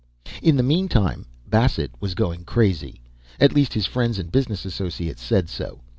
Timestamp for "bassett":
1.47-1.91